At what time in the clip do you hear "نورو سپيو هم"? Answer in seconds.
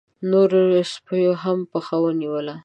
0.31-1.57